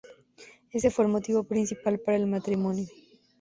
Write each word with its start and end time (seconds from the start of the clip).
Ese 0.71 0.89
fue 0.89 1.05
el 1.05 1.11
motivo 1.11 1.43
principal 1.43 1.99
para 1.99 2.17
el 2.17 2.25
matrimonio. 2.25 2.87